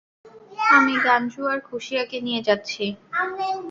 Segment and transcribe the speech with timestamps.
[0.69, 2.83] আমি গাঞ্জু আর খুশিয়াকে নিয়ে যাচ্ছি।